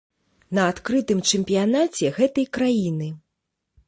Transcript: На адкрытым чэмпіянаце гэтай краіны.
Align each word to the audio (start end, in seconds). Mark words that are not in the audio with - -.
На 0.57 0.63
адкрытым 0.69 1.19
чэмпіянаце 1.33 2.05
гэтай 2.17 2.45
краіны. 2.59 3.11